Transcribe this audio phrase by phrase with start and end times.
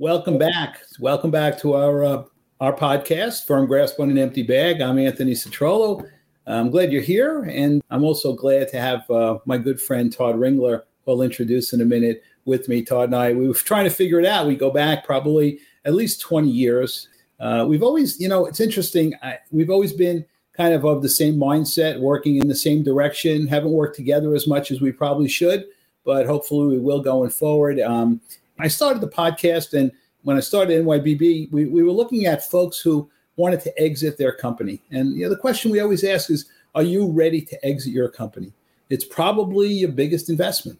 [0.00, 0.80] Welcome back.
[0.98, 2.24] Welcome back to our uh,
[2.60, 4.80] our podcast, Firm Grasp on an Empty Bag.
[4.80, 6.04] I'm Anthony Citrolo.
[6.48, 10.34] I'm glad you're here, and I'm also glad to have uh, my good friend Todd
[10.34, 12.82] Ringler, who I'll introduce in a minute, with me.
[12.82, 14.48] Todd and I, we were trying to figure it out.
[14.48, 17.08] We go back probably at least 20 years.
[17.38, 19.14] Uh, we've always, you know, it's interesting.
[19.22, 20.24] I, we've always been
[20.56, 23.46] kind of of the same mindset, working in the same direction.
[23.46, 25.66] Haven't worked together as much as we probably should,
[26.04, 27.78] but hopefully we will going forward.
[27.78, 28.20] Um,
[28.58, 29.90] I started the podcast, and
[30.22, 34.32] when I started NYBB, we, we were looking at folks who wanted to exit their
[34.32, 34.80] company.
[34.90, 38.08] And you know, the question we always ask is, are you ready to exit your
[38.08, 38.52] company?
[38.90, 40.78] It's probably your biggest investment.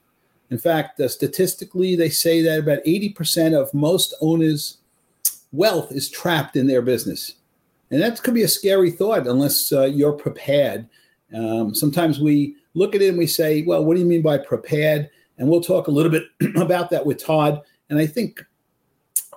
[0.50, 4.78] In fact, uh, statistically, they say that about 80% of most owners'
[5.52, 7.34] wealth is trapped in their business.
[7.90, 10.88] And that could be a scary thought unless uh, you're prepared.
[11.34, 14.38] Um, sometimes we look at it and we say, well, what do you mean by
[14.38, 15.10] prepared?
[15.38, 16.24] And we'll talk a little bit
[16.56, 17.62] about that with Todd.
[17.90, 18.44] And I think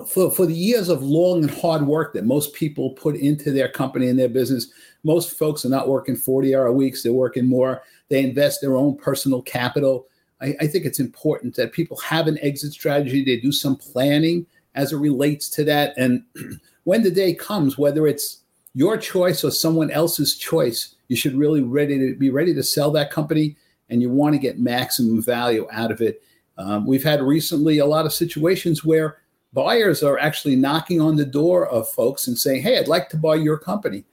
[0.05, 3.69] for, for the years of long and hard work that most people put into their
[3.69, 4.71] company and their business,
[5.03, 7.81] most folks are not working 40 hour weeks, they're working more.
[8.09, 10.07] They invest their own personal capital.
[10.41, 14.45] I, I think it's important that people have an exit strategy, they do some planning
[14.75, 15.93] as it relates to that.
[15.97, 16.23] And
[16.83, 18.41] when the day comes, whether it's
[18.73, 22.91] your choice or someone else's choice, you should really ready to be ready to sell
[22.91, 23.55] that company
[23.89, 26.21] and you want to get maximum value out of it.
[26.57, 29.17] Um, we've had recently a lot of situations where
[29.53, 33.17] buyers are actually knocking on the door of folks and saying, Hey, I'd like to
[33.17, 34.03] buy your company.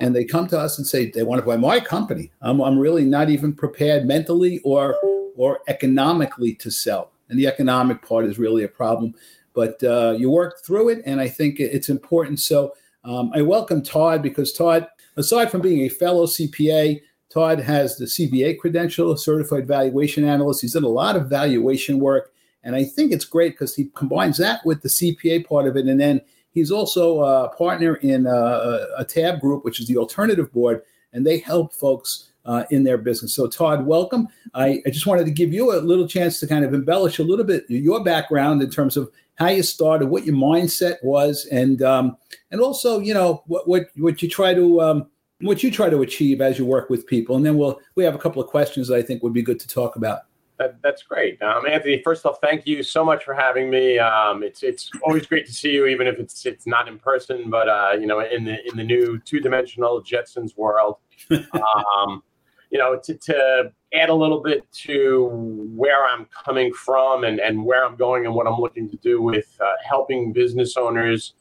[0.00, 2.30] And they come to us and say, They want to buy my company.
[2.42, 4.96] I'm, I'm really not even prepared mentally or,
[5.36, 7.12] or economically to sell.
[7.28, 9.14] And the economic part is really a problem.
[9.54, 12.40] But uh, you work through it, and I think it's important.
[12.40, 12.74] So
[13.04, 17.00] um, I welcome Todd because Todd, aside from being a fellow CPA,
[17.34, 20.60] Todd has the CVA credential, certified valuation analyst.
[20.60, 22.32] He's done a lot of valuation work.
[22.62, 25.86] And I think it's great because he combines that with the CPA part of it.
[25.86, 26.20] And then
[26.52, 31.26] he's also a partner in a, a TAB group, which is the alternative board, and
[31.26, 33.34] they help folks uh, in their business.
[33.34, 34.28] So, Todd, welcome.
[34.54, 37.24] I, I, just wanted to give you a little chance to kind of embellish a
[37.24, 41.82] little bit your background in terms of how you started, what your mindset was, and
[41.82, 42.16] um,
[42.50, 46.02] and also, you know, what what what you try to um, what you try to
[46.02, 47.36] achieve as you work with people.
[47.36, 49.60] And then we'll we have a couple of questions that I think would be good
[49.60, 50.20] to talk about.
[50.58, 52.00] That, that's great, um, Anthony.
[52.04, 53.98] First off, thank you so much for having me.
[53.98, 57.50] Um, it's it's always great to see you, even if it's it's not in person,
[57.50, 60.98] but uh, you know, in the in the new two dimensional Jetsons world.
[61.30, 62.22] Um,
[62.74, 65.28] you know, to, to add a little bit to
[65.76, 69.22] where I'm coming from and, and where I'm going and what I'm looking to do
[69.22, 71.34] with uh, helping business owners,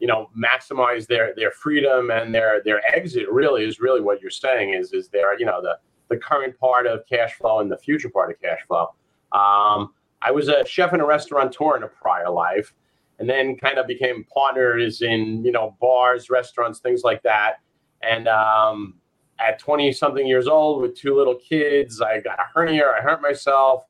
[0.00, 3.30] you know, maximize their their freedom and their their exit.
[3.30, 5.78] Really is really what you're saying is is their you know the
[6.08, 8.94] the current part of cash flow and the future part of cash flow.
[9.32, 9.92] Um,
[10.22, 12.74] I was a chef and a restaurateur in a prior life,
[13.18, 17.56] and then kind of became partners in you know bars, restaurants, things like that.
[18.02, 18.94] And um,
[19.38, 23.22] at 20 something years old with two little kids, I got a hernia, I hurt
[23.22, 23.84] myself.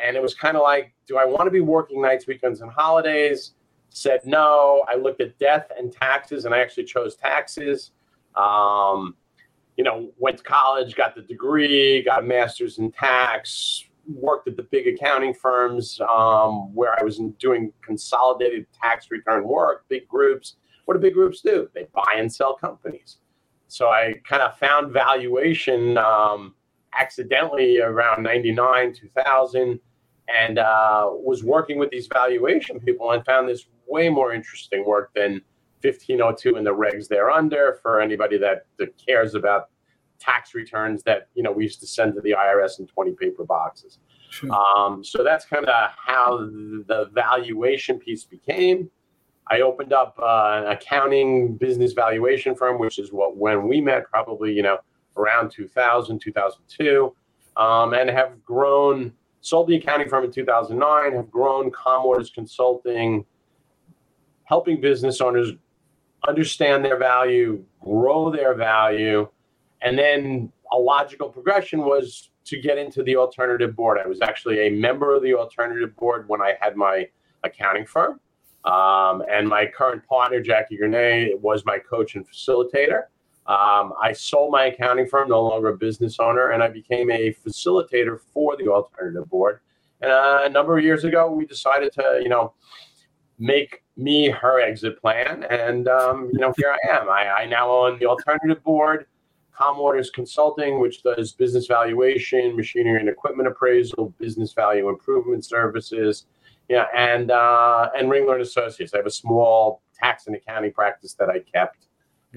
[0.00, 2.70] And it was kind of like, do I want to be working nights, weekends, and
[2.70, 3.52] holidays?
[3.94, 4.82] Said no.
[4.88, 7.92] I looked at death and taxes, and I actually chose taxes.
[8.34, 9.14] Um,
[9.76, 14.56] you know, went to college, got the degree, got a master's in tax, worked at
[14.56, 20.56] the big accounting firms um, where I was doing consolidated tax return work, big groups.
[20.86, 21.68] What do big groups do?
[21.72, 23.18] They buy and sell companies.
[23.68, 26.56] So I kind of found valuation um,
[26.98, 29.78] accidentally around 99, 2000,
[30.28, 35.10] and uh, was working with these valuation people and found this way more interesting work
[35.14, 35.42] than
[35.82, 39.68] 1502 and the regs there under for anybody that, that cares about
[40.18, 43.44] tax returns that you know we used to send to the IRS in 20 paper
[43.44, 43.98] boxes.
[44.30, 44.50] Sure.
[44.50, 48.90] Um, so that's kind of how the valuation piece became.
[49.50, 54.04] I opened up uh, an accounting business valuation firm, which is what when we met,
[54.10, 54.78] probably you know
[55.16, 57.14] around 2000, 2002,
[57.56, 59.12] um, and have grown.
[59.44, 61.12] Sold the accounting firm in 2009.
[61.12, 63.26] Have grown Commodores Consulting,
[64.44, 65.52] helping business owners
[66.26, 69.28] understand their value, grow their value,
[69.82, 73.98] and then a logical progression was to get into the alternative board.
[74.02, 77.06] I was actually a member of the alternative board when I had my
[77.42, 78.20] accounting firm.
[78.64, 83.02] Um, and my current partner, Jackie Grenay, was my coach and facilitator.
[83.46, 87.34] Um, I sold my accounting firm, no longer a business owner, and I became a
[87.46, 89.60] facilitator for the alternative board.
[90.00, 92.54] And uh, a number of years ago, we decided to, you know,
[93.38, 95.44] make me her exit plan.
[95.50, 97.08] And, um, you know, here I am.
[97.08, 99.06] I, I now own the alternative board,
[99.52, 106.26] Commodores Consulting, which does business valuation, machinery and equipment appraisal, business value improvement services,
[106.68, 108.94] Yeah, and uh, and Ringler and Associates.
[108.94, 111.86] I have a small tax and accounting practice that I kept.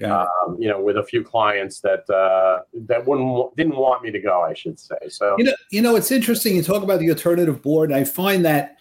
[0.06, 4.20] Um, you know, with a few clients that uh, that wouldn't didn't want me to
[4.20, 4.96] go, I should say.
[5.08, 6.56] So you know, you know, it's interesting.
[6.56, 7.92] You talk about the alternative board.
[7.92, 8.76] I find that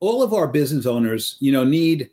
[0.00, 2.10] all of our business owners, you know, need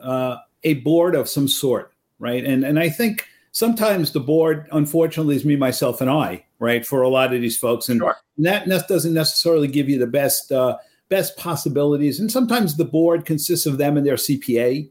[0.00, 2.44] uh, a board of some sort, right?
[2.44, 7.02] And and I think sometimes the board, unfortunately, is me, myself, and I, right, for
[7.02, 8.16] a lot of these folks, and sure.
[8.38, 10.76] that doesn't necessarily give you the best uh,
[11.08, 12.20] best possibilities.
[12.20, 14.90] And sometimes the board consists of them and their CPA,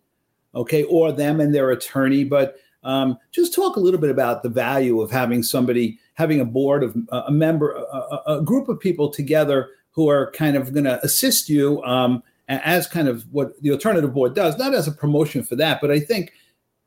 [0.55, 4.49] okay, or them and their attorney, but um, just talk a little bit about the
[4.49, 8.79] value of having somebody, having a board of uh, a member, a, a, group of
[8.79, 13.59] people together who are kind of going to assist you um, as kind of what
[13.63, 16.31] the alternative board does, not as a promotion for that, but I think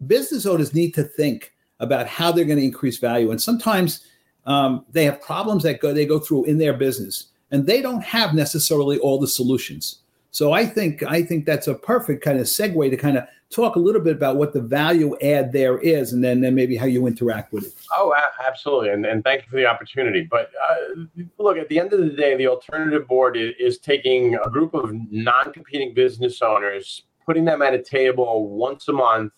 [0.06, 3.30] business owners need to think about how they're going to increase value.
[3.30, 4.06] And sometimes
[4.46, 8.02] um, they have problems that go they go through in their business, and they don't
[8.02, 10.00] have necessarily all the solutions.
[10.30, 13.76] So I think I think that's a perfect kind of segue to kind of talk
[13.76, 16.84] a little bit about what the value add there is, and then, then maybe how
[16.84, 17.72] you interact with it.
[17.96, 18.14] Oh,
[18.46, 20.28] absolutely, and, and thank you for the opportunity.
[20.30, 24.34] But uh, look, at the end of the day, the alternative board is, is taking
[24.34, 29.32] a group of non-competing business owners, putting them at a table once a month,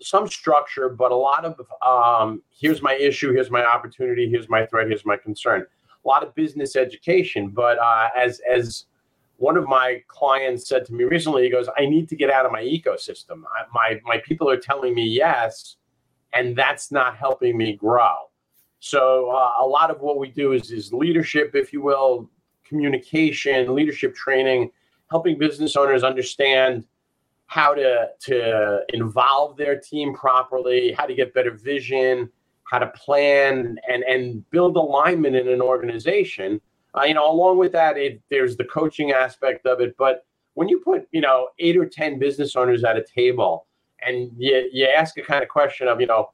[0.00, 4.64] some structure, but a lot of um, here's my issue, here's my opportunity, here's my
[4.66, 5.66] threat, here's my concern.
[6.04, 8.84] A lot of business education, but uh, as as
[9.36, 12.46] one of my clients said to me recently, he goes, I need to get out
[12.46, 13.42] of my ecosystem.
[13.54, 15.76] I, my, my people are telling me yes,
[16.32, 18.14] and that's not helping me grow.
[18.80, 22.30] So uh, a lot of what we do is, is leadership, if you will,
[22.64, 24.70] communication, leadership training,
[25.10, 26.86] helping business owners understand
[27.46, 32.30] how to, to involve their team properly, how to get better vision,
[32.64, 36.60] how to plan and, and build alignment in an organization–
[36.96, 39.96] uh, you know, along with that, it, there's the coaching aspect of it.
[39.98, 40.24] But
[40.54, 43.66] when you put, you know, eight or 10 business owners at a table
[44.06, 46.30] and you, you ask a kind of question of, you know,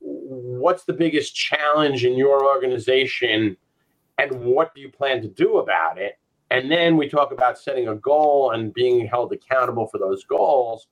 [0.00, 3.56] what's the biggest challenge in your organization
[4.18, 6.18] and what do you plan to do about it?
[6.50, 10.86] And then we talk about setting a goal and being held accountable for those goals.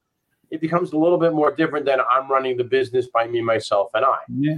[0.51, 3.91] It becomes a little bit more different than I'm running the business by me, myself,
[3.95, 4.19] and I.
[4.29, 4.57] Yeah.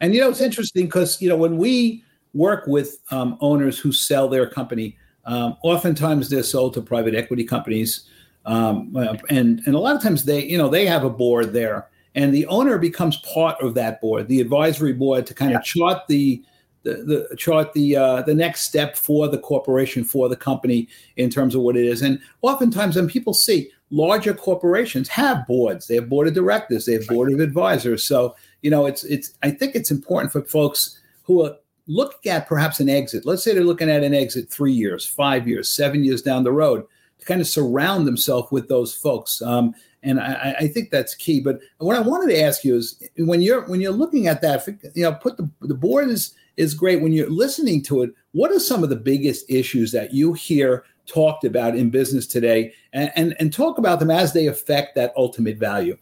[0.00, 2.04] And you know, it's interesting because, you know, when we,
[2.34, 4.96] work with um, owners who sell their company.
[5.24, 8.08] Um, oftentimes, they're sold to private equity companies,
[8.44, 8.96] um,
[9.30, 12.34] and and a lot of times they you know they have a board there, and
[12.34, 15.58] the owner becomes part of that board, the advisory board, to kind yeah.
[15.58, 16.42] of chart the
[16.82, 21.30] the, the chart the uh, the next step for the corporation for the company in
[21.30, 22.02] terms of what it is.
[22.02, 26.94] And oftentimes, when people see larger corporations have boards, they have board of directors, they
[26.94, 28.02] have board of advisors.
[28.02, 31.56] So you know, it's it's I think it's important for folks who are
[31.92, 35.46] looking at perhaps an exit, let's say they're looking at an exit three years, five
[35.46, 36.86] years, seven years down the road,
[37.18, 39.42] to kind of surround themselves with those folks.
[39.42, 41.40] Um, and I, I, think that's key.
[41.40, 44.66] But what I wanted to ask you is when you're when you're looking at that,
[44.94, 47.00] you know, put the the board is is great.
[47.00, 50.84] When you're listening to it, what are some of the biggest issues that you hear
[51.06, 55.12] talked about in business today, and and, and talk about them as they affect that
[55.16, 55.96] ultimate value?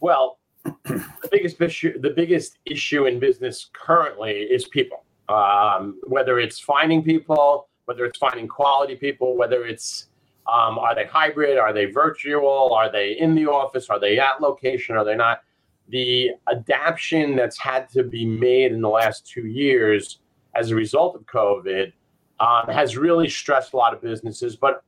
[0.00, 0.38] Well,
[0.84, 7.02] the biggest issue the biggest issue in business currently is people um, whether it's finding
[7.02, 10.08] people, whether it's finding quality people, whether it's
[10.46, 14.40] um, are they hybrid, are they virtual, are they in the office, are they at
[14.40, 15.40] location, are they not?
[15.88, 20.18] The adaptation that's had to be made in the last two years
[20.54, 21.92] as a result of COVID
[22.40, 24.82] um, has really stressed a lot of businesses, but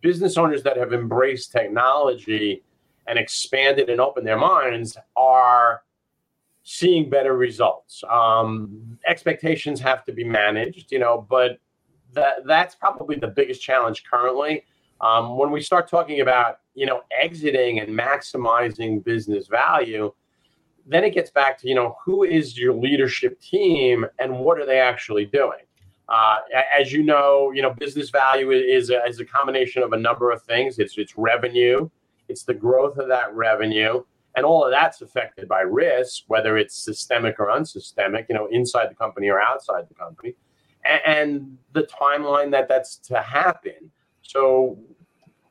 [0.00, 2.62] business owners that have embraced technology
[3.06, 5.82] and expanded and opened their minds are
[6.72, 8.04] seeing better results.
[8.08, 11.58] Um, expectations have to be managed, you know, but
[12.12, 14.62] that that's probably the biggest challenge currently.
[15.00, 20.12] Um, when we start talking about you know exiting and maximizing business value,
[20.86, 24.66] then it gets back to you know who is your leadership team and what are
[24.66, 25.64] they actually doing.
[26.08, 26.36] Uh,
[26.78, 30.30] as you know, you know business value is a, is a combination of a number
[30.30, 30.78] of things.
[30.78, 31.90] It's it's revenue,
[32.28, 34.04] it's the growth of that revenue,
[34.36, 38.90] and all of that's affected by risk, whether it's systemic or unsystemic, you know, inside
[38.90, 40.34] the company or outside the company,
[40.84, 43.90] and, and the timeline that that's to happen.
[44.22, 44.78] So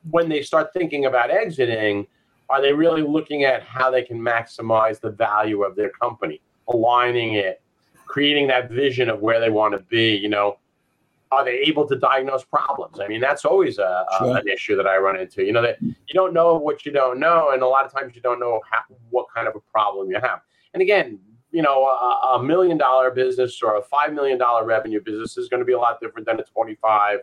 [0.10, 2.08] when they start thinking about exiting,
[2.50, 7.36] are they really looking at how they can maximize the value of their company, aligning
[7.36, 7.62] it,
[8.08, 10.16] creating that vision of where they want to be?
[10.16, 10.58] You know,
[11.32, 13.00] are they able to diagnose problems?
[13.00, 14.38] I mean, that's always a, sure.
[14.38, 15.44] an issue that I run into.
[15.44, 18.16] You know that you don't know what you don't know, and a lot of times
[18.16, 20.42] you don't know how, what kind of a problem you have.
[20.74, 21.20] And again,
[21.52, 25.50] you know, a, a million dollar business or a five million dollar revenue business is
[25.50, 27.20] going to be a lot different than a twenty five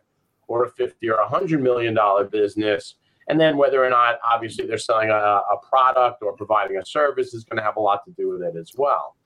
[0.49, 2.95] or a 50 or a hundred million dollar business.
[3.29, 7.35] And then whether or not, obviously, they're selling a, a product or providing a service
[7.35, 9.17] is going to have a lot to do with it as well.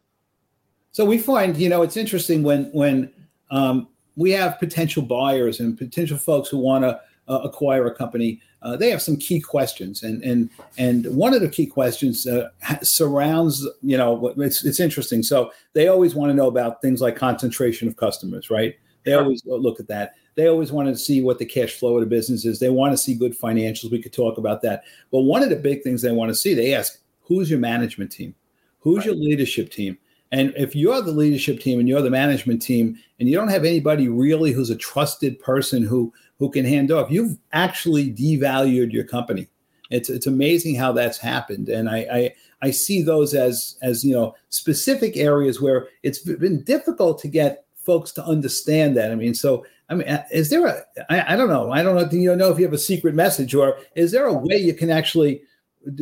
[0.93, 3.13] So we find, you know, it's interesting when when
[3.51, 8.41] um, we have potential buyers and potential folks who want to uh, acquire a company.
[8.63, 12.49] Uh, they have some key questions, and and and one of the key questions uh,
[12.83, 15.23] surrounds, you know, it's it's interesting.
[15.23, 18.75] So they always want to know about things like concentration of customers, right?
[19.05, 19.23] They sure.
[19.23, 20.15] always look at that.
[20.35, 22.61] They always want to see what the cash flow of the business is.
[22.61, 23.91] They want to see good financials.
[23.91, 24.85] We could talk about that.
[25.11, 28.13] But one of the big things they want to see, they ask, who's your management
[28.13, 28.35] team?
[28.81, 29.07] Who's right.
[29.07, 29.99] your leadership team?
[30.33, 33.65] And if you're the leadership team and you're the management team, and you don't have
[33.65, 39.05] anybody really who's a trusted person who who can hand off, you've actually devalued your
[39.05, 39.49] company.
[39.91, 44.15] It's it's amazing how that's happened, and I, I I see those as as you
[44.15, 49.11] know specific areas where it's been difficult to get folks to understand that.
[49.11, 51.97] I mean, so I mean, uh, is there a I, I don't know I don't
[51.97, 54.75] know you know if you have a secret message or is there a way you
[54.75, 55.43] can actually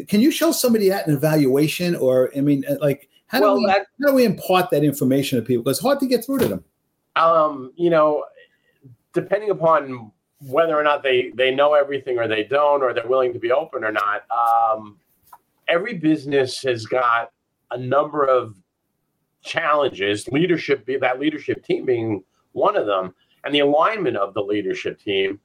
[0.08, 3.66] can you show somebody that in evaluation or I mean like how well, do we
[3.66, 5.62] that, how do we impart that information to people?
[5.62, 6.64] Because it's hard to get through to them.
[7.16, 8.24] Um, you know,
[9.12, 13.32] depending upon whether or not they they know everything or they don't, or they're willing
[13.32, 14.22] to be open or not.
[14.30, 14.98] Um,
[15.68, 17.32] every business has got
[17.70, 18.56] a number of
[19.42, 20.28] challenges.
[20.28, 25.40] Leadership, that leadership team being one of them, and the alignment of the leadership team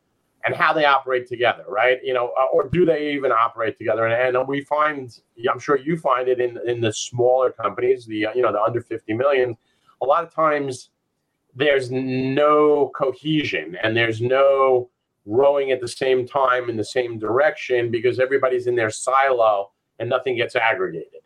[0.46, 2.00] and how they operate together, right?
[2.04, 4.06] You know, uh, or do they even operate together?
[4.06, 5.18] And, and we find,
[5.50, 8.82] I'm sure you find it in in the smaller companies, the you know the under
[8.82, 9.58] 50 million.
[10.02, 10.90] A lot of times,
[11.56, 14.90] there's no cohesion and there's no
[15.26, 20.10] rowing at the same time in the same direction because everybody's in their silo and
[20.10, 21.22] nothing gets aggregated.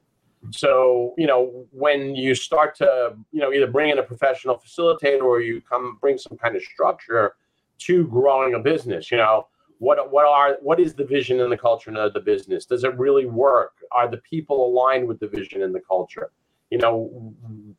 [0.52, 5.24] So, you know, when you start to, you know, either bring in a professional facilitator
[5.24, 7.34] or you come bring some kind of structure
[7.78, 9.48] to growing a business you know
[9.80, 12.66] what what are what is the vision and the culture of the business?
[12.66, 13.74] Does it really work?
[13.92, 16.32] Are the people aligned with the vision and the culture?
[16.70, 17.34] You know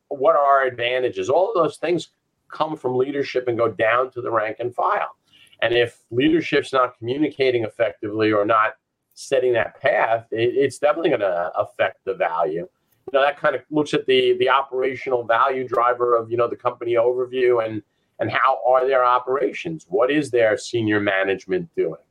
[0.07, 1.29] what are our advantages?
[1.29, 2.09] All of those things
[2.51, 5.15] come from leadership and go down to the rank and file.
[5.61, 8.73] And if leadership's not communicating effectively or not
[9.13, 12.67] setting that path it, it's definitely going to affect the value.
[13.11, 16.47] You know that kind of looks at the the operational value driver of you know
[16.47, 17.81] the company overview and
[18.19, 19.85] and how are their operations?
[19.89, 22.01] What is their senior management doing?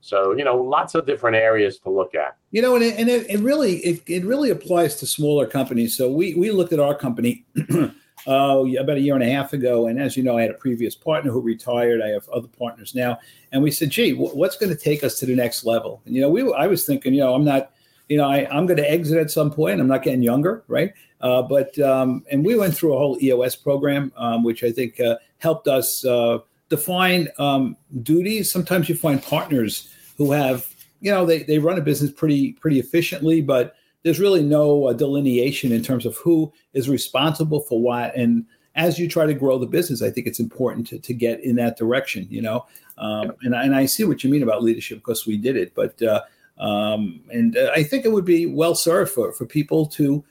[0.00, 2.36] So you know, lots of different areas to look at.
[2.50, 5.96] You know, and it, and it, it really it, it really applies to smaller companies.
[5.96, 7.44] So we we looked at our company.
[8.26, 9.86] uh, about a year and a half ago.
[9.86, 12.00] And as you know, I had a previous partner who retired.
[12.02, 13.18] I have other partners now,
[13.52, 16.20] and we said, "Gee, what's going to take us to the next level?" And you
[16.20, 17.72] know, we I was thinking, you know, I'm not,
[18.08, 19.80] you know, I, I'm going to exit at some point.
[19.80, 20.92] I'm not getting younger, right?
[21.20, 25.00] Uh, but um, and we went through a whole EOS program, um, which I think
[25.00, 28.50] uh, helped us uh, define um, duties.
[28.50, 30.66] Sometimes you find partners who have,
[31.00, 34.92] you know, they, they run a business pretty pretty efficiently, but there's really no uh,
[34.92, 38.14] delineation in terms of who is responsible for what.
[38.14, 38.46] And
[38.76, 41.56] as you try to grow the business, I think it's important to, to get in
[41.56, 42.66] that direction, you know.
[42.98, 46.00] Um, and, and I see what you mean about leadership because we did it, but
[46.02, 46.22] uh,
[46.58, 50.24] um, and uh, I think it would be well served for for people to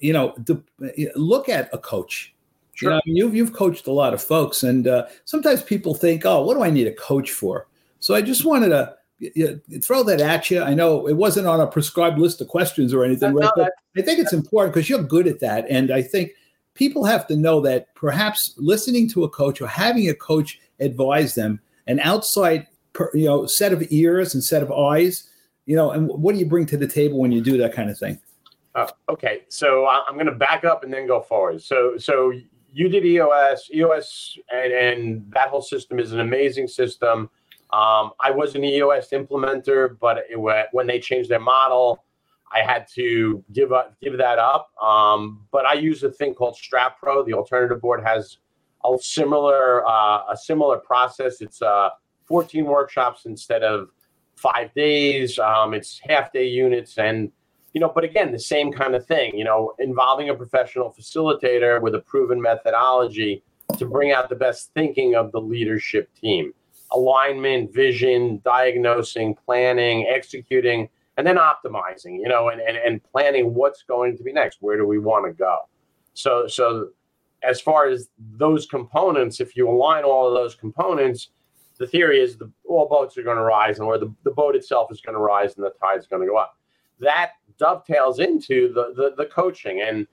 [0.00, 0.34] you know,
[1.14, 2.34] look at a coach.
[2.74, 2.90] Sure.
[2.90, 6.44] You know, you've you've coached a lot of folks, and uh, sometimes people think, "Oh,
[6.44, 7.66] what do I need a coach for?"
[7.98, 10.62] So I just wanted to you throw that at you.
[10.62, 13.50] I know it wasn't on a prescribed list of questions or anything, right?
[13.56, 16.32] but I think it's important because you're good at that, and I think
[16.74, 21.34] people have to know that perhaps listening to a coach or having a coach advise
[21.34, 22.68] them, an outside
[23.12, 25.28] you know set of ears and set of eyes,
[25.68, 27.90] you know, and what do you bring to the table when you do that kind
[27.90, 28.18] of thing?
[28.74, 31.62] Uh, okay, so I'm going to back up and then go forward.
[31.62, 32.32] So, so
[32.72, 37.28] you did EOS, EOS, and, and that whole system is an amazing system.
[37.70, 40.38] Um, I was an EOS implementer, but it,
[40.72, 42.02] when they changed their model,
[42.50, 44.70] I had to give up, give that up.
[44.82, 47.22] Um, but I use a thing called Strat Pro.
[47.22, 48.38] The alternative board has
[48.86, 51.42] a similar uh, a similar process.
[51.42, 51.90] It's uh,
[52.24, 53.90] 14 workshops instead of
[54.38, 55.38] five days.
[55.38, 57.30] Um, it's half day units and
[57.74, 61.80] you know, but again, the same kind of thing, you know, involving a professional facilitator
[61.80, 63.42] with a proven methodology
[63.76, 66.52] to bring out the best thinking of the leadership team.
[66.92, 73.82] Alignment, vision, diagnosing, planning, executing, and then optimizing, you know, and, and, and planning what's
[73.82, 74.58] going to be next.
[74.60, 75.68] Where do we want to go?
[76.14, 76.88] So, so
[77.42, 81.28] as far as those components, if you align all of those components,
[81.78, 84.56] the theory is the all boats are going to rise, and where the, the boat
[84.56, 86.56] itself is going to rise and the tide's going to go up.
[87.00, 90.06] That dovetails into the the, the coaching and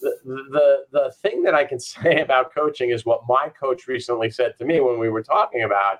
[0.00, 4.30] the, the the thing that I can say about coaching is what my coach recently
[4.30, 5.98] said to me when we were talking about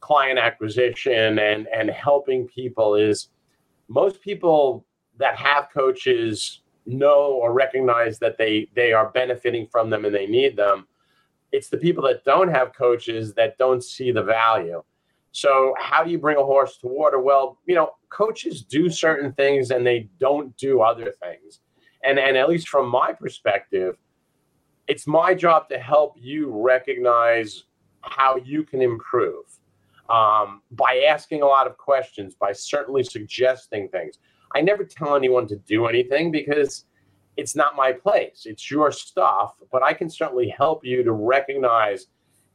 [0.00, 3.28] client acquisition and and helping people is
[3.88, 10.04] most people that have coaches know or recognize that they they are benefiting from them
[10.04, 10.86] and they need them
[11.52, 14.82] it's the people that don't have coaches that don't see the value.
[15.32, 17.20] So how do you bring a horse to water?
[17.20, 21.60] Well you know coaches do certain things and they don't do other things.
[22.04, 23.96] And and at least from my perspective
[24.88, 27.64] it's my job to help you recognize
[28.00, 29.44] how you can improve
[30.08, 34.18] um, by asking a lot of questions, by certainly suggesting things.
[34.54, 36.86] I never tell anyone to do anything because
[37.38, 38.42] it's not my place.
[38.46, 42.08] It's your stuff, but I can certainly help you to recognize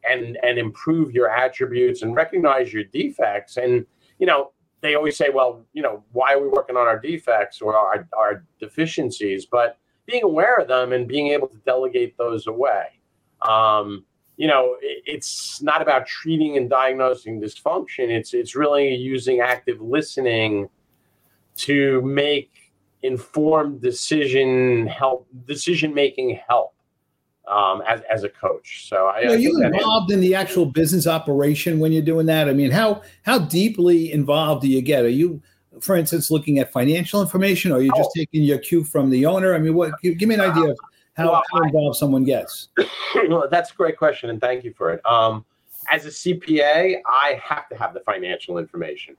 [0.08, 3.56] and and improve your attributes and recognize your defects.
[3.56, 3.86] And
[4.20, 7.62] you know, they always say, well, you know, why are we working on our defects
[7.62, 9.46] or our, our deficiencies?
[9.46, 12.88] But being aware of them and being able to delegate those away.
[13.42, 14.04] Um,
[14.36, 18.10] you know, it's not about treating and diagnosing dysfunction.
[18.10, 20.68] It's it's really using active listening
[21.56, 22.63] to make
[23.04, 26.74] informed decision help decision making help
[27.48, 28.88] um, as as a coach.
[28.88, 32.50] So I, are you involved in the actual business operation when you're doing that?
[32.50, 35.04] I mean, how how deeply involved do you get?
[35.04, 35.42] Are you
[35.80, 38.20] for instance, looking at financial information, or are you just oh.
[38.20, 39.54] taking your cue from the owner?
[39.54, 39.92] I mean, what?
[40.02, 40.78] Give, me an idea of
[41.14, 42.70] how, well, how involved someone gets.
[43.28, 45.06] well, that's a great question, and thank you for it.
[45.06, 45.46] Um,
[45.92, 49.16] as a CPA, I have to have the financial information.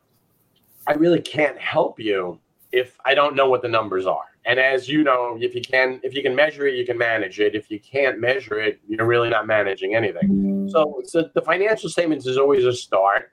[0.87, 2.39] I really can't help you
[2.75, 4.25] if I don't know what the numbers are.
[4.45, 7.39] And as you know, if you can if you can measure it, you can manage
[7.41, 7.55] it.
[7.55, 10.69] If you can't measure it, you're really not managing anything.
[10.71, 13.31] So, so the financial statements is always a start.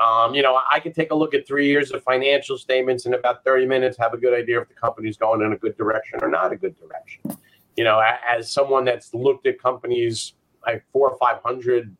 [0.00, 3.14] Um, you know, I could take a look at three years of financial statements in
[3.14, 6.18] about 30 minutes, have a good idea if the company's going in a good direction
[6.22, 7.38] or not a good direction.
[7.76, 10.34] You know, as someone that's looked at companies
[10.66, 11.96] like four or 500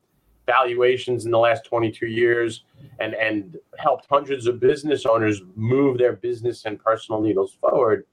[0.56, 2.64] valuations in the last 22 years
[3.00, 8.04] and, and helped hundreds of business owners move their business and personal needles forward,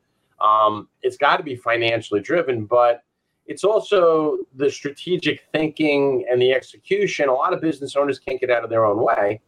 [0.41, 3.03] um, it's got to be financially driven, but
[3.45, 7.29] it's also the strategic thinking and the execution.
[7.29, 9.41] A lot of business owners can't get out of their own way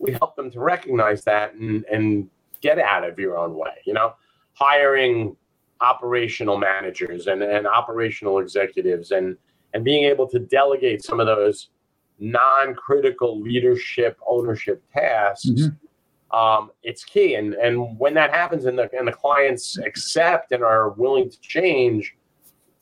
[0.00, 2.28] we help them to recognize that and, and
[2.60, 3.76] get out of your own way.
[3.84, 4.14] You know,
[4.54, 5.36] hiring
[5.80, 9.36] operational managers and, and operational executives and
[9.72, 11.68] and being able to delegate some of those
[12.20, 16.36] non-critical leadership ownership tasks mm-hmm.
[16.36, 20.62] um, it's key and and when that happens and the and the clients accept and
[20.62, 22.14] are willing to change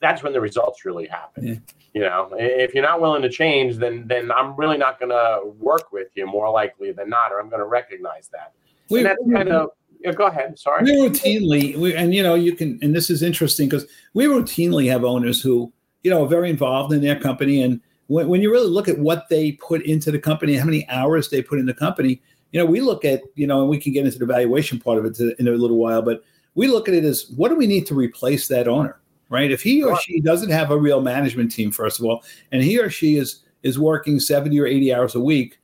[0.00, 1.54] that's when the results really happen yeah.
[1.94, 5.50] You know, if you're not willing to change, then then I'm really not going to
[5.58, 8.52] work with you more likely than not, or I'm going to recognize that.
[8.90, 9.70] We, and that's kind of
[10.00, 10.58] yeah, go ahead.
[10.58, 10.84] Sorry.
[10.84, 14.88] We routinely, we, and you know, you can, and this is interesting because we routinely
[14.90, 15.72] have owners who,
[16.02, 17.62] you know, are very involved in their company.
[17.62, 20.86] And when, when you really look at what they put into the company, how many
[20.88, 22.20] hours they put in the company,
[22.52, 24.98] you know, we look at, you know, and we can get into the valuation part
[24.98, 26.22] of it in a little while, but
[26.54, 29.00] we look at it as what do we need to replace that owner?
[29.28, 29.50] right?
[29.50, 32.78] If he or she doesn't have a real management team, first of all, and he
[32.78, 35.58] or she is is working 70 or 80 hours a week,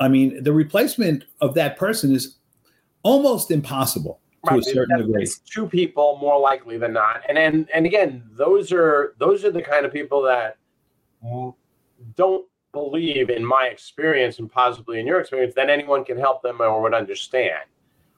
[0.00, 2.36] I mean, the replacement of that person is
[3.02, 4.60] almost impossible to right.
[4.60, 5.28] a certain degree.
[5.44, 7.22] Two people more likely than not.
[7.28, 10.58] And and and again, those are those are the kind of people that
[12.14, 16.60] don't believe in my experience and possibly in your experience that anyone can help them
[16.60, 17.64] or would understand.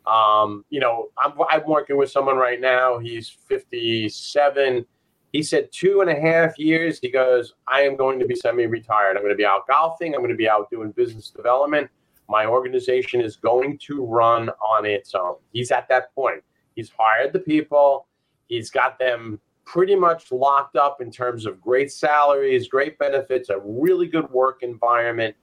[0.07, 2.99] Um, you know, I'm, I'm working with someone right now.
[2.99, 4.87] He's 57.
[5.33, 6.99] He said two and a half years.
[6.99, 9.17] He goes, I am going to be semi retired.
[9.17, 10.15] I'm going to be out golfing.
[10.15, 11.91] I'm going to be out doing business development.
[12.29, 15.37] My organization is going to run on its own.
[15.53, 16.43] He's at that point.
[16.75, 18.07] He's hired the people,
[18.47, 23.59] he's got them pretty much locked up in terms of great salaries, great benefits, a
[23.63, 25.37] really good work environment.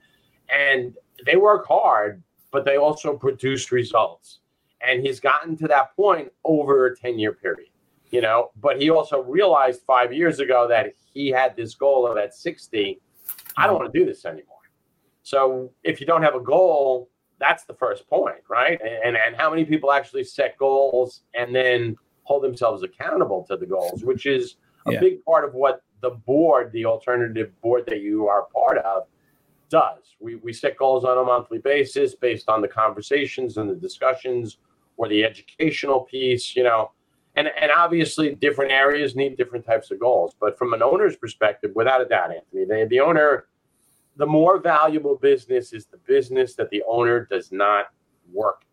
[0.49, 4.39] And they work hard, but they also produce results.
[4.81, 7.69] And he's gotten to that point over a 10 year period
[8.11, 8.51] you know?
[8.61, 13.01] But he also realized five years ago that he had this goal of at 60
[13.57, 14.65] i don't want to do this anymore.
[15.23, 18.79] So if you don't have a goal that's the first point right?
[18.81, 23.65] And and how many people actually set goals and then hold themselves accountable to the
[23.65, 24.57] goals which is
[24.87, 24.99] a yeah.
[24.99, 29.07] big part of what the board the alternative board that you are part of
[29.69, 33.75] does we, we set goals on a monthly basis based on the conversations and the
[33.75, 34.57] discussions
[34.97, 36.91] or the educational piece, you know,
[37.35, 40.35] and and obviously different areas need different types of goals.
[40.39, 43.47] But from an owner's perspective, without a doubt, Anthony, the, the owner,
[44.15, 47.87] the more valuable business is the business that the owner does not
[48.33, 48.63] work.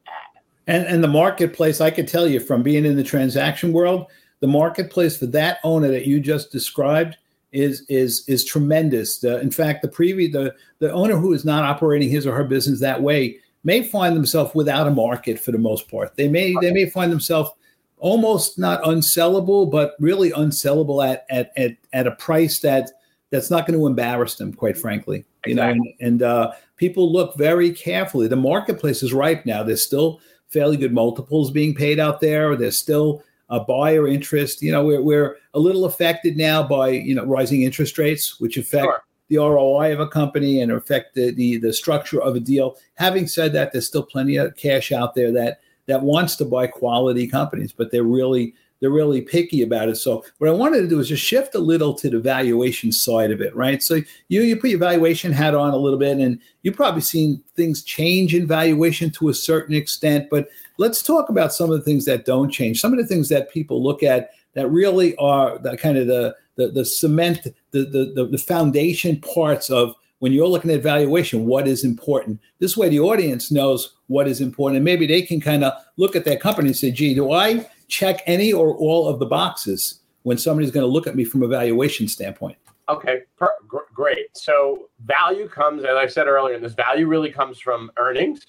[0.66, 4.06] And and the marketplace, I can tell you from being in the transaction world,
[4.40, 7.16] the marketplace for that owner that you just described
[7.52, 9.22] is is is tremendous.
[9.22, 12.44] Uh, in fact, the previous the the owner who is not operating his or her
[12.44, 16.16] business that way may find themselves without a market for the most part.
[16.16, 17.50] They may they may find themselves
[17.98, 22.90] almost not unsellable, but really unsellable at at at, at a price that
[23.30, 25.24] that's not going to embarrass them, quite frankly.
[25.46, 25.78] You exactly.
[25.78, 28.28] know, and, and uh, people look very carefully.
[28.28, 29.62] The marketplace is ripe now.
[29.62, 30.20] There's still
[30.52, 32.54] fairly good multiples being paid out there.
[32.56, 34.62] There's still a buyer interest.
[34.62, 38.56] You know, we're, we're a little affected now by, you know, rising interest rates, which
[38.56, 39.02] affect sure.
[39.28, 42.76] the ROI of a company and affect the, the, the structure of a deal.
[42.94, 46.66] Having said that, there's still plenty of cash out there that that wants to buy
[46.66, 49.94] quality companies, but they're really they're really picky about it.
[49.94, 53.30] So what I wanted to do is just shift a little to the valuation side
[53.30, 53.80] of it, right?
[53.80, 57.40] So you you put your valuation hat on a little bit, and you've probably seen
[57.54, 60.28] things change in valuation to a certain extent.
[60.30, 62.80] But let's talk about some of the things that don't change.
[62.80, 66.34] Some of the things that people look at that really are the kind of the
[66.56, 71.68] the, the cement, the, the the foundation parts of when you're looking at valuation, what
[71.68, 72.40] is important.
[72.58, 76.16] This way, the audience knows what is important, and maybe they can kind of look
[76.16, 80.00] at that company and say, "Gee, do I check any or all of the boxes
[80.22, 82.56] when somebody's going to look at me from a valuation standpoint.
[82.88, 84.34] Okay, per- gr- great.
[84.34, 88.46] So value comes, as I said earlier, and this value really comes from earnings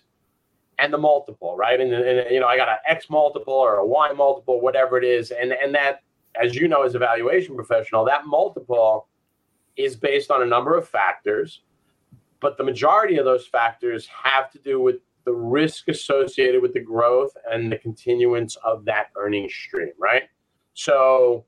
[0.80, 1.80] and the multiple, right?
[1.80, 5.04] And, and you know, I got an X multiple or a Y multiple, whatever it
[5.04, 6.00] is, and and that,
[6.42, 9.08] as you know, as a valuation professional, that multiple
[9.76, 11.62] is based on a number of factors,
[12.40, 16.80] but the majority of those factors have to do with the risk associated with the
[16.80, 20.24] growth and the continuance of that earning stream, right?
[20.74, 21.46] So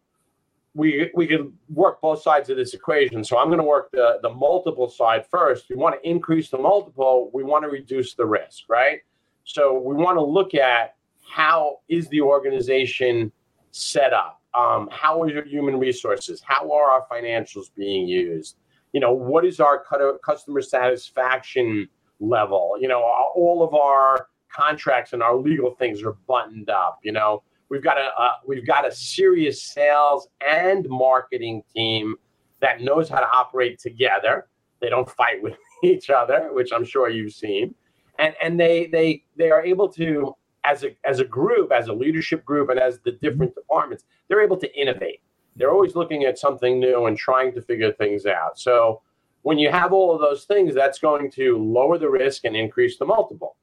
[0.74, 3.24] we we could work both sides of this equation.
[3.24, 5.66] So I'm going to work the the multiple side first.
[5.70, 7.32] We want to increase the multiple.
[7.34, 9.00] We want to reduce the risk, right?
[9.46, 10.96] So we want to look at
[11.28, 13.32] how is the organization
[13.72, 14.42] set up?
[14.54, 16.42] Um, how are your human resources?
[16.46, 18.58] How are our financials being used?
[18.94, 19.84] You know, what is our
[20.24, 22.76] customer satisfaction level.
[22.80, 23.02] You know,
[23.36, 27.00] all of our contracts and our legal things are buttoned up.
[27.04, 32.16] You know, we've got a uh, we've got a serious sales and marketing team
[32.62, 34.48] that knows how to operate together.
[34.82, 37.76] They don't fight with each other, which I'm sure you've seen,
[38.20, 41.94] and and they they they are able to as a as a group, as a
[41.94, 45.22] leadership group, and as the different departments, they're able to innovate.
[45.56, 48.60] They're always looking at something new and trying to figure things out.
[48.60, 49.02] So
[49.46, 52.98] when you have all of those things, that's going to lower the risk and increase
[52.98, 53.56] the multiple.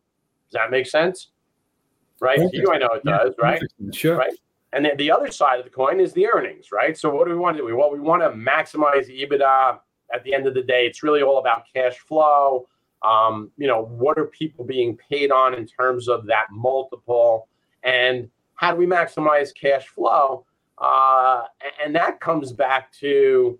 [0.48, 1.32] Does that make sense?
[2.20, 2.38] Right?
[2.52, 3.60] You, I know it yeah, does, right?
[3.92, 4.16] Sure.
[4.16, 4.38] Right.
[4.72, 6.96] And then the other side of the coin is the earnings, right?
[6.96, 7.76] So what do we want to do?
[7.76, 9.80] Well, we want to maximize EBITDA.
[10.14, 12.68] At the end of the day, it's really all about cash flow.
[13.02, 17.48] Um, you know, what are people being paid on in terms of that multiple?
[17.82, 20.46] And how do we maximize cash flow?
[20.78, 21.46] Uh,
[21.84, 23.58] and that comes back to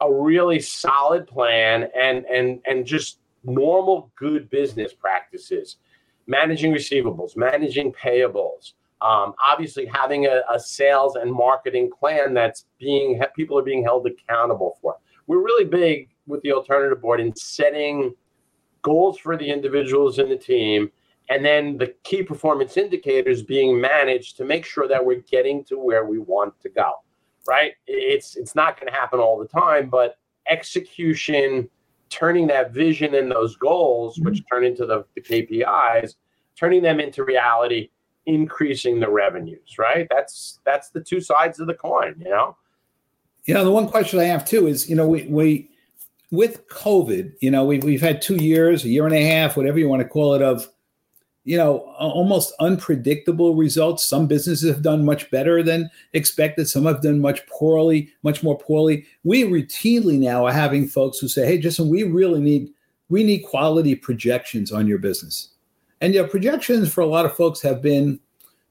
[0.00, 5.76] a really solid plan and and and just normal good business practices.
[6.26, 13.20] Managing receivables managing payables um, obviously having a, a, sales and marketing plan that's being
[13.34, 14.96] people are being held accountable for.
[15.26, 18.14] We're really big with the alternative board in setting
[18.82, 20.90] goals for the individuals in the team
[21.28, 25.78] and then the key performance indicators being managed to make sure that we're getting to
[25.78, 26.92] where we want to go
[27.46, 27.72] right?
[27.86, 31.68] It's it's not going to happen all the time, but execution,
[32.08, 34.54] turning that vision and those goals, which mm-hmm.
[34.54, 36.14] turn into the, the KPIs,
[36.56, 37.90] turning them into reality,
[38.26, 40.06] increasing the revenues, right?
[40.10, 42.56] That's that's the two sides of the coin, you know.
[43.44, 45.70] You know, the one question I have too is, you know, we we
[46.30, 49.78] with COVID, you know, we've we've had two years, a year and a half, whatever
[49.78, 50.68] you want to call it, of
[51.50, 54.06] you know, almost unpredictable results.
[54.06, 56.68] Some businesses have done much better than expected.
[56.68, 59.04] Some have done much poorly, much more poorly.
[59.24, 62.70] We routinely now are having folks who say, "Hey, Justin, we really need
[63.08, 65.48] we need quality projections on your business."
[66.00, 68.20] And your projections for a lot of folks have been,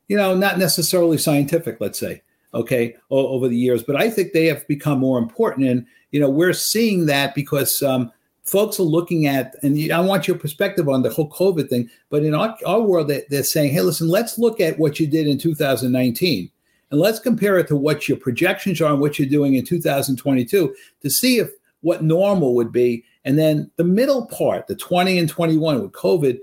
[0.08, 1.82] you know, not necessarily scientific.
[1.82, 2.22] Let's say,
[2.54, 5.68] okay, over the years, but I think they have become more important.
[5.68, 8.10] And you know, we're seeing that because um,
[8.50, 12.24] folks are looking at, and I want your perspective on the whole COVID thing, but
[12.24, 15.28] in our, our world, they, they're saying, hey, listen, let's look at what you did
[15.28, 16.52] in 2019
[16.92, 20.76] and let's compare it to what your projections are and what you're doing in 2022
[21.02, 23.04] to see if what normal would be.
[23.26, 26.40] And then the middle part, the 20 and 21 with COVID,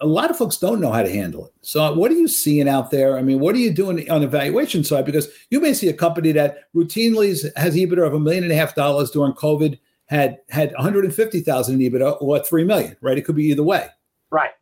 [0.00, 1.52] a lot of folks don't know how to handle it.
[1.62, 3.16] So, what are you seeing out there?
[3.16, 5.06] I mean, what are you doing on the valuation side?
[5.06, 8.56] Because you may see a company that routinely has EBITDA of a million and a
[8.56, 13.18] half dollars during COVID had had 150,000 in EBITDA or 3 million, right?
[13.18, 13.88] It could be either way.
[14.30, 14.52] Right.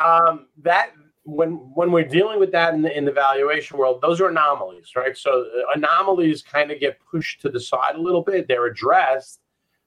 [0.00, 0.90] Um, that
[1.24, 4.92] when when we're dealing with that in the in the valuation world, those are anomalies,
[4.94, 5.16] right?
[5.16, 8.46] So uh, anomalies kind of get pushed to the side a little bit.
[8.48, 9.40] They're addressed,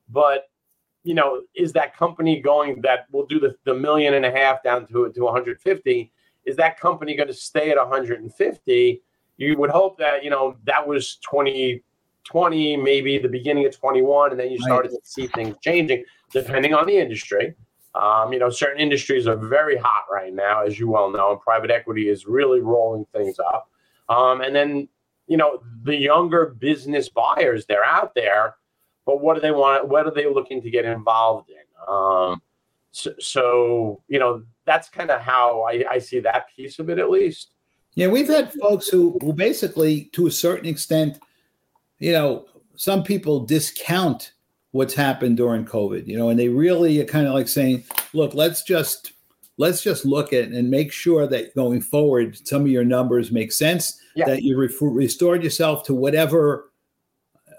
[0.09, 0.49] but
[1.03, 4.61] you know, is that company going that will do the, the million and a half
[4.63, 6.11] down to to 150?
[6.45, 9.01] Is that company going to stay at 150?
[9.37, 11.15] You would hope that you know that was
[12.31, 15.03] 2020, maybe the beginning of 21, and then you started right.
[15.03, 17.55] to see things changing depending on the industry.
[17.95, 21.41] Um, you know, certain industries are very hot right now, as you well know, and
[21.41, 23.69] private equity is really rolling things up.
[24.09, 24.87] Um, and then,
[25.27, 28.55] you know, the younger business buyers, they're out there,
[29.05, 29.87] but what do they want?
[29.87, 31.55] What are they looking to get involved in?
[31.87, 32.41] Um,
[32.91, 36.99] so, so, you know, that's kind of how I, I see that piece of it,
[36.99, 37.53] at least.
[37.95, 41.19] Yeah, we've had folks who, who basically, to a certain extent,
[41.99, 44.33] you know, some people discount
[44.71, 47.83] what's happened during COVID, you know, and they really are kind of like saying,
[48.13, 49.13] look, let's just
[49.57, 53.51] let's just look at and make sure that going forward, some of your numbers make
[53.51, 54.25] sense, yeah.
[54.25, 56.71] that you re- restored yourself to whatever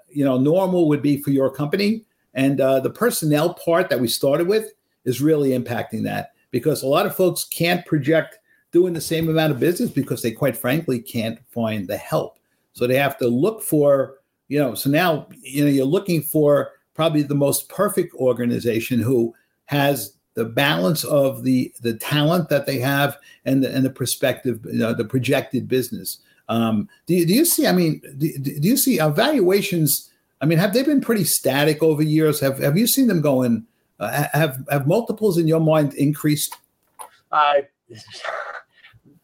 [0.09, 4.09] you know normal would be for your company, and uh, the personnel part that we
[4.09, 4.73] started with
[5.05, 8.39] is really impacting that because a lot of folks can't project
[8.73, 12.39] doing the same amount of business because they quite frankly can't find the help.
[12.73, 14.19] So they have to look for,
[14.51, 19.33] you know, so now, you know, you're looking for probably the most perfect organization who
[19.67, 24.59] has the balance of the the talent that they have and the and the perspective,
[24.65, 26.19] you know, the projected business.
[26.49, 27.69] Um, do, you, do you see?
[27.69, 30.11] I mean, do, do you see evaluations?
[30.41, 32.41] I mean, have they been pretty static over years?
[32.41, 33.65] Have Have you seen them going?
[34.01, 36.57] Uh, have Have multiples in your mind increased?
[37.31, 37.55] Uh,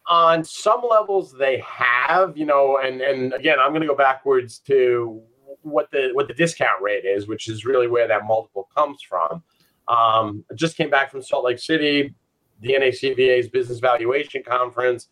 [0.09, 2.37] on some levels, they have.
[2.37, 5.23] You know, and and again, I'm going to go backwards to
[5.63, 9.43] what the what the discount rate is, which is really where that multiple comes from.
[9.89, 12.15] Um, I just came back from Salt Lake City,
[12.61, 15.09] the NACVA's business valuation conference,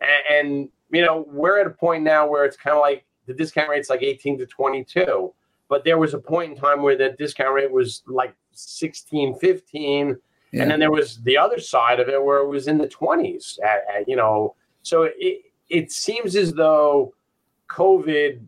[0.00, 3.34] and, and you know we're at a point now where it's kind of like the
[3.34, 5.32] discount rate's like 18 to 22,
[5.68, 10.16] but there was a point in time where the discount rate was like 16, 15.
[10.54, 10.62] Yeah.
[10.62, 13.58] And then there was the other side of it where it was in the 20s,
[13.62, 14.54] at, at, you know.
[14.82, 17.12] So it, it seems as though
[17.68, 18.40] COVID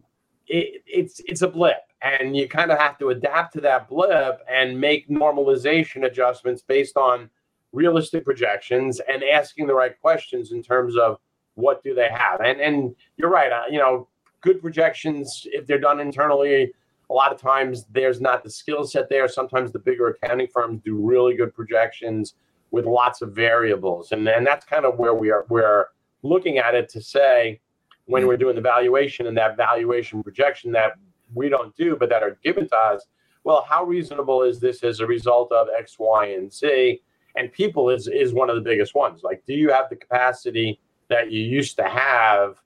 [0.49, 4.41] it, it's it's a blip and you kind of have to adapt to that blip
[4.49, 7.29] and make normalization adjustments based on
[7.73, 11.19] realistic projections and asking the right questions in terms of
[11.55, 14.07] what do they have and and you're right uh, you know
[14.41, 16.73] good projections if they're done internally
[17.09, 20.81] a lot of times there's not the skill set there sometimes the bigger accounting firms
[20.85, 22.35] do really good projections
[22.71, 25.87] with lots of variables and and that's kind of where we are we're
[26.23, 27.61] looking at it to say
[28.07, 30.93] when we're doing the valuation and that valuation projection that
[31.35, 33.07] we don't do, but that are given to us.
[33.45, 37.01] Well, how reasonable is this as a result of X, Y, and Z?
[37.37, 39.23] And people is is one of the biggest ones.
[39.23, 42.57] Like, do you have the capacity that you used to have?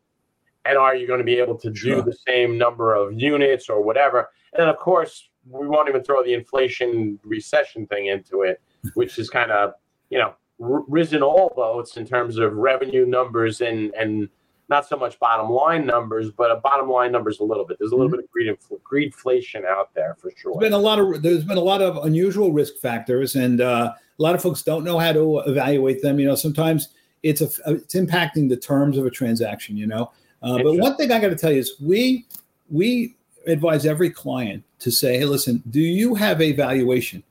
[0.65, 2.03] And are you going to be able to do sure.
[2.03, 4.31] the same number of units or whatever?
[4.53, 8.61] And then, of course, we won't even throw the inflation recession thing into it,
[8.95, 9.73] which is kind of,
[10.11, 14.29] you know, risen all boats in terms of revenue numbers and and
[14.71, 17.77] not so much bottom line numbers, but a bottom line numbers a little bit.
[17.81, 18.21] There's a little mm-hmm.
[18.33, 20.53] bit of greed greedflation out there for sure.
[20.53, 23.93] There's been a lot of there's been a lot of unusual risk factors, and uh,
[24.19, 26.21] a lot of folks don't know how to evaluate them.
[26.21, 26.91] You know, sometimes
[27.23, 29.77] it's a it's impacting the terms of a transaction.
[29.77, 32.27] You know, uh, but one thing I got to tell you is we
[32.71, 37.23] we advise every client to say, hey, listen, do you have a valuation?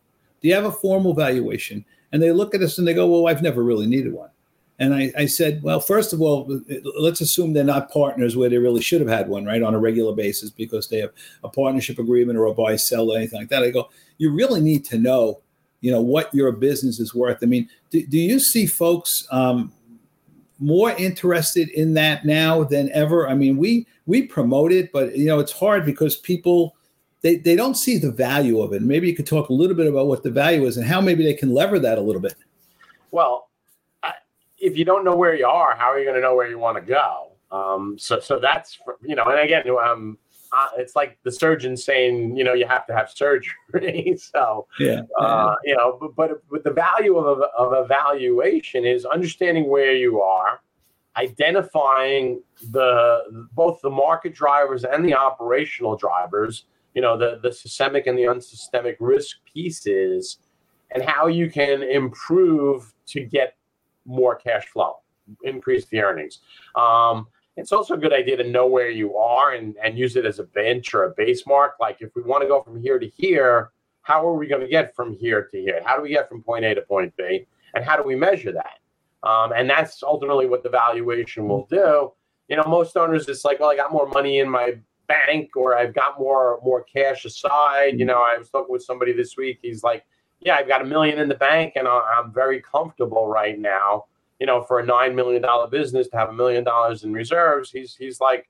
[0.42, 1.86] Do you have a formal valuation?
[2.12, 4.30] And they look at us and they go, well, I've never really needed one.
[4.80, 6.62] And I, I, said, well, first of all,
[6.98, 9.80] let's assume they're not partners where they really should have had one, right, on a
[9.80, 11.12] regular basis because they have
[11.44, 13.62] a partnership agreement or a buy sell or anything like that.
[13.62, 15.42] I go, you really need to know,
[15.82, 17.40] you know, what your business is worth.
[17.42, 19.74] I mean, do, do you see folks um,
[20.60, 23.28] more interested in that now than ever?
[23.28, 26.76] I mean, we we promote it, but you know, it's hard because people
[27.22, 28.82] they, they don't see the value of it.
[28.82, 31.24] Maybe you could talk a little bit about what the value is and how maybe
[31.24, 32.36] they can lever that a little bit.
[33.12, 33.50] Well,
[34.58, 36.60] if you don't know where you are, how are you going to know where you
[36.60, 37.32] want to go?
[37.52, 40.18] Um, so, so that's you know, and again, um,
[40.52, 44.18] uh, it's like the surgeon saying, you know, you have to have surgery.
[44.20, 49.70] so, yeah, uh, you know, but, but, but the value of, of evaluation is understanding
[49.70, 50.62] where you are,
[51.18, 56.66] identifying the both the market drivers and the operational drivers.
[56.96, 60.40] You know, the the systemic and the unsystemic risk pieces,
[60.92, 63.56] and how you can improve to get
[64.06, 64.98] more cash flow,
[65.44, 66.40] increase the earnings.
[66.76, 67.28] Um,
[67.60, 70.40] it's also a good idea to know where you are and, and use it as
[70.40, 71.74] a bench or a base mark.
[71.80, 74.68] Like if we want to go from here to here, how are we going to
[74.68, 75.82] get from here to here?
[75.86, 77.46] How do we get from point A to point B?
[77.76, 78.80] And how do we measure that?
[79.28, 82.12] Um, and that's ultimately what the valuation will do.
[82.48, 84.76] You know, most owners, it's like, well, I got more money in my
[85.08, 88.00] bank or I've got more more cash aside.
[88.00, 89.60] You know, I was talking with somebody this week.
[89.62, 90.06] He's like,
[90.40, 94.06] yeah, I've got a million in the bank and I'm very comfortable right now.
[94.40, 97.72] You know, for a nine million dollar business to have a million dollars in reserves,
[97.72, 98.50] he's he's like,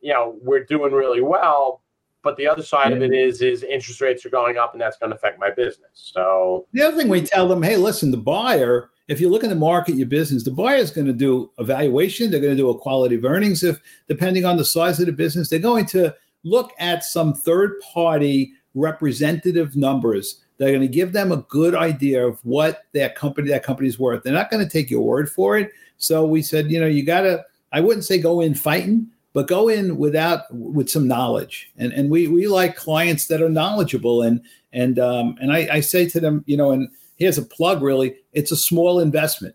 [0.00, 1.82] you know, we're doing really well.
[2.22, 2.96] But the other side yeah.
[2.96, 5.50] of it is is interest rates are going up and that's going to affect my
[5.50, 5.90] business.
[5.94, 9.50] So the other thing we tell them, hey, listen, the buyer if you look in
[9.50, 12.30] the market, your business, the buyer is going to do evaluation.
[12.30, 13.64] They're going to do a quality of earnings.
[13.64, 16.14] If depending on the size of the business, they're going to
[16.44, 20.44] look at some third party representative numbers.
[20.60, 24.22] They're going to give them a good idea of what that company that company's worth.
[24.22, 25.72] They're not going to take your word for it.
[25.96, 27.44] So we said, you know, you got to.
[27.72, 31.72] I wouldn't say go in fighting, but go in without with some knowledge.
[31.78, 34.20] And and we we like clients that are knowledgeable.
[34.20, 34.42] And
[34.72, 38.16] and um and I, I say to them, you know, and here's a plug really
[38.32, 39.54] it's a small investment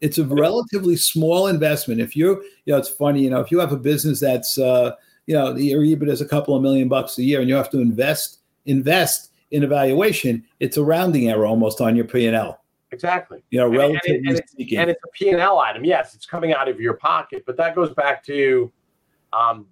[0.00, 3.58] it's a relatively small investment if you're you know it's funny you know if you
[3.58, 4.92] have a business that's uh
[5.26, 7.70] you know the ebit is a couple of million bucks a year and you have
[7.70, 12.58] to invest invest in evaluation it's a rounding error almost on your p&l
[12.90, 14.40] exactly you know and, relatively and, and,
[14.78, 17.92] and, it's a p&l item yes it's coming out of your pocket but that goes
[17.94, 18.70] back to
[19.32, 19.66] um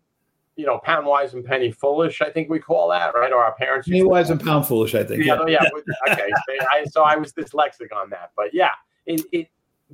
[0.60, 2.20] you know, pound wise and penny foolish.
[2.20, 3.32] I think we call that, right?
[3.32, 3.88] Or our parents.
[3.88, 4.94] Penny wise and pound foolish.
[4.94, 5.24] I think.
[5.24, 5.62] Yeah, yeah.
[5.62, 6.12] yeah.
[6.12, 6.28] okay.
[6.70, 8.70] I, so I was dyslexic on that, but yeah,
[9.06, 9.48] it, it.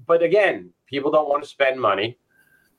[0.07, 2.19] But again, people don't want to spend money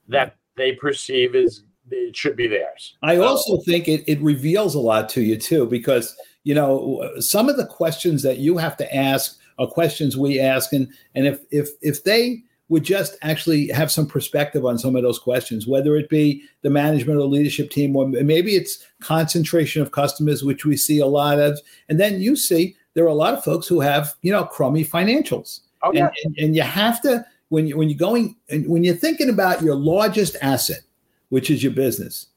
[0.10, 2.98] that they perceive as it should be theirs.
[3.02, 3.24] I so.
[3.24, 6.16] also think it, it reveals a lot to you too, because
[6.48, 10.72] you know some of the questions that you have to ask are questions we ask,
[10.72, 15.04] and and if if if they would just actually have some perspective on some of
[15.04, 19.92] those questions, whether it be the management or leadership team, or maybe it's concentration of
[19.92, 21.60] customers, which we see a lot of.
[21.90, 24.84] And then you see there are a lot of folks who have, you know, crummy
[24.84, 25.62] financials.
[25.84, 26.08] Oh, yeah.
[26.08, 29.30] and, and, and you have to, when you when you're going and when you're thinking
[29.30, 30.82] about your largest asset,
[31.30, 32.28] which is your business,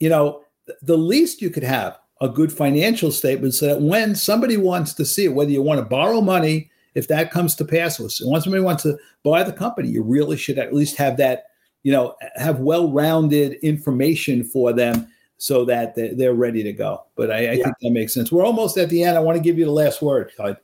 [0.00, 0.42] you know,
[0.82, 5.04] the least you could have a good financial statement so that when somebody wants to
[5.04, 8.44] see it, whether you want to borrow money if that comes to pass, or once
[8.44, 11.46] somebody wants to buy the company, you really should at least have that,
[11.82, 17.04] you know, have well-rounded information for them so that they're ready to go.
[17.16, 17.64] But I, I yeah.
[17.64, 18.30] think that makes sense.
[18.30, 19.16] We're almost at the end.
[19.16, 20.56] I want to give you the last word, Todd.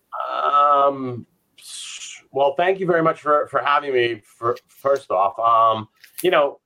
[0.45, 1.27] Um,
[2.31, 4.23] well, thank you very much for, for having me.
[4.25, 5.89] For first off, um,
[6.23, 6.61] you know,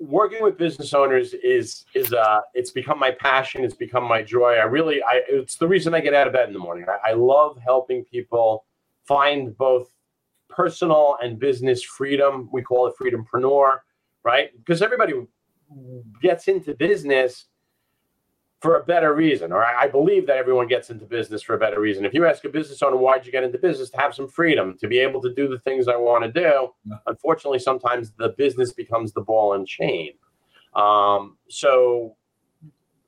[0.00, 3.64] working with business owners is is uh it's become my passion.
[3.64, 4.54] It's become my joy.
[4.54, 6.86] I really, I it's the reason I get out of bed in the morning.
[6.88, 8.64] I, I love helping people
[9.06, 9.88] find both
[10.48, 12.48] personal and business freedom.
[12.52, 13.78] We call it freedompreneur,
[14.24, 14.50] right?
[14.56, 15.14] Because everybody
[16.22, 17.46] gets into business
[18.60, 21.80] for a better reason, or I believe that everyone gets into business for a better
[21.80, 22.04] reason.
[22.04, 23.90] If you ask a business owner, why'd you get into business?
[23.90, 26.70] To have some freedom, to be able to do the things I want to do.
[26.84, 26.96] Yeah.
[27.06, 30.14] Unfortunately, sometimes the business becomes the ball and chain.
[30.74, 32.16] Um, so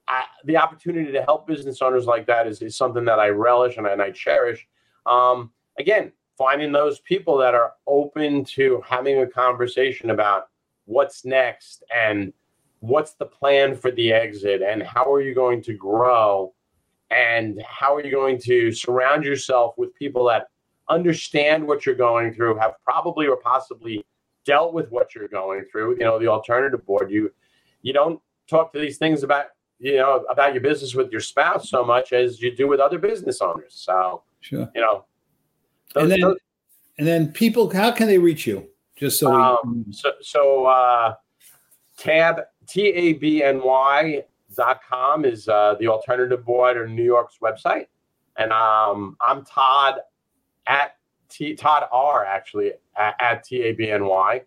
[0.06, 3.76] I, the opportunity to help business owners like that is, is something that I relish
[3.76, 4.68] and, and I cherish.
[5.04, 10.44] Um, again, finding those people that are open to having a conversation about
[10.84, 12.32] what's next and
[12.80, 16.52] what's the plan for the exit and how are you going to grow?
[17.10, 20.48] And how are you going to surround yourself with people that
[20.88, 24.04] understand what you're going through have probably or possibly
[24.44, 27.10] dealt with what you're going through you know the alternative board.
[27.10, 27.32] You
[27.82, 29.46] you don't talk to these things about
[29.78, 32.98] you know about your business with your spouse so much as you do with other
[32.98, 33.72] business owners.
[33.74, 34.68] So sure.
[34.74, 35.04] you know
[35.94, 36.38] those, and then, those,
[36.98, 38.68] and then people, how can they reach you?
[38.96, 41.14] Just so, um, we, so, so uh,
[41.96, 44.22] tab T A B N Y
[44.54, 47.86] dot com is uh, the alternative board or New York's website,
[48.36, 49.96] and um, I'm Todd
[50.68, 50.96] at
[51.28, 54.42] T Todd R actually at, at T A B N Y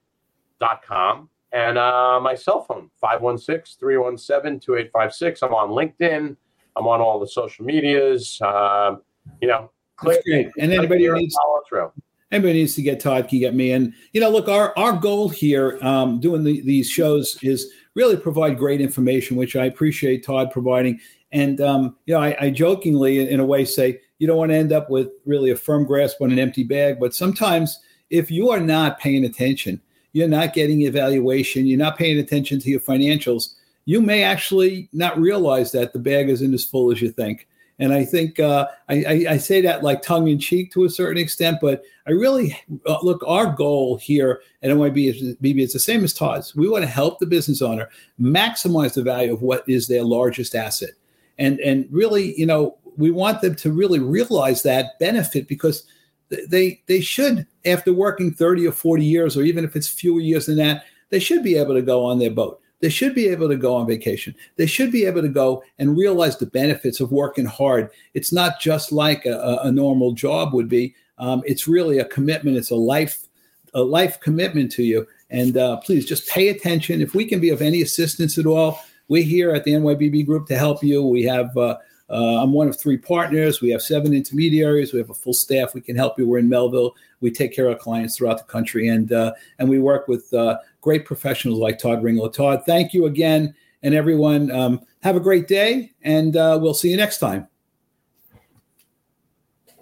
[0.59, 1.29] dot com.
[1.51, 5.43] And uh, my cell phone, 516 317 2856.
[5.43, 6.35] I'm on LinkedIn.
[6.75, 8.39] I'm on all the social medias.
[8.41, 8.95] Uh,
[9.41, 9.69] you know,
[10.01, 10.49] that's great.
[10.57, 11.91] And anybody needs follow through.
[12.31, 13.73] Anybody needs to get Todd can get me.
[13.73, 18.17] And you know, look, our our goal here, um, doing the, these shows, is really
[18.17, 20.99] provide great information, which I appreciate Todd providing.
[21.31, 24.57] And um, you know, I, I jokingly, in a way, say you don't want to
[24.57, 26.99] end up with really a firm grasp on an empty bag.
[26.99, 27.79] But sometimes,
[28.09, 29.81] if you are not paying attention,
[30.13, 35.19] you're not getting evaluation, you're not paying attention to your financials, you may actually not
[35.19, 37.47] realize that the bag isn't as full as you think.
[37.79, 41.17] And I think uh, I, I, say that like tongue in cheek to a certain
[41.17, 46.03] extent, but I really uh, look our goal here at NYBB is, is the same
[46.03, 46.55] as Todd's.
[46.55, 47.89] We want to help the business owner
[48.21, 50.91] maximize the value of what is their largest asset,
[51.39, 55.83] and and really, you know, we want them to really realize that benefit because
[56.29, 60.45] they they should, after working 30 or 40 years, or even if it's fewer years
[60.45, 62.59] than that, they should be able to go on their boat.
[62.83, 64.35] They should be able to go on vacation.
[64.57, 67.89] They should be able to go and realize the benefits of working hard.
[68.13, 70.93] It's not just like a, a normal job would be.
[71.17, 72.57] Um, it's really a commitment.
[72.57, 73.29] It's a life,
[73.73, 75.07] a life commitment to you.
[75.29, 76.99] And uh, please just pay attention.
[76.99, 80.47] If we can be of any assistance at all, we're here at the NYBB Group
[80.47, 81.01] to help you.
[81.03, 81.55] We have.
[81.55, 81.77] Uh,
[82.09, 83.61] uh, I'm one of three partners.
[83.61, 84.91] We have seven intermediaries.
[84.91, 85.73] We have a full staff.
[85.73, 86.27] We can help you.
[86.27, 86.95] We're in Melville.
[87.21, 90.57] We take care of clients throughout the country, and uh, and we work with uh,
[90.83, 92.31] great professionals like Todd Ringler.
[92.31, 94.51] Todd, thank you again, and everyone.
[94.51, 97.47] Um, have a great day, and uh, we'll see you next time.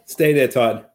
[0.05, 0.85] Stay there, Todd.